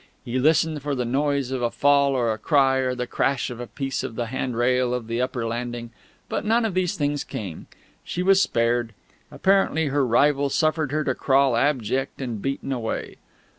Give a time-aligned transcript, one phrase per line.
[0.25, 3.59] He listened for the noise of a fall or a cry or the crash of
[3.59, 5.91] a piece of the handrail of the upper landing;
[6.27, 7.67] but none of these things came.
[8.03, 8.95] She was spared.
[9.29, 13.17] Apparently her rival suffered her to crawl abject and beaten away.